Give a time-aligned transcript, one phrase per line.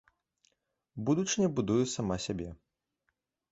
[1.09, 2.49] Будучыня будуе сама сябе.